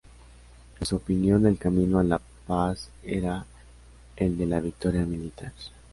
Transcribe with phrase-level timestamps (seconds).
[0.79, 3.45] En su opinión, el camino a la paz era
[4.15, 5.53] el de la victoria militar.